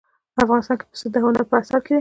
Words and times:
افغانستان 0.43 0.75
کې 0.79 0.85
پسه 0.91 1.07
د 1.13 1.17
هنر 1.23 1.43
په 1.49 1.55
اثار 1.61 1.79
کې 1.83 1.87
دي. 1.89 1.89